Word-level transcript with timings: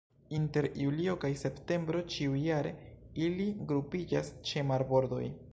Inter 0.35 0.67
julio 0.83 1.13
kaj 1.25 1.31
septembro 1.41 2.01
ĉiujare 2.15 2.73
ili 3.29 3.47
grupiĝas 3.73 4.35
ĉe 4.51 4.69
marbordoj. 4.73 5.25